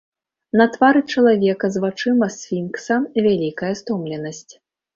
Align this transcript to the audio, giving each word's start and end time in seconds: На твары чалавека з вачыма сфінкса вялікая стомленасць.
На 0.61 0.65
твары 0.75 1.01
чалавека 1.15 1.65
з 1.75 1.83
вачыма 1.85 2.31
сфінкса 2.39 2.99
вялікая 3.29 3.73
стомленасць. 3.83 4.45